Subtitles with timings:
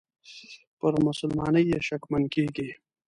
[0.79, 2.69] پر مسلماني یې شکمن کیږي.